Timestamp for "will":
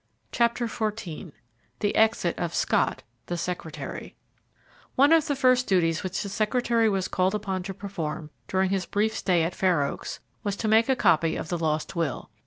11.95-12.31